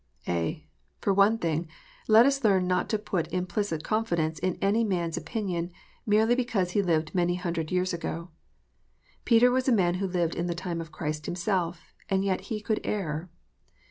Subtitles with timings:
[0.27, 0.65] (a)
[1.01, 1.67] For one thing,
[2.07, 5.69] let us learn not to put implicit confidence in any man s opinion,
[6.07, 8.31] merely because he lived man]] hundred years ago.
[9.25, 12.61] Peter was a man who lived in the time of Christ Himself, and yet he
[12.61, 13.29] could err.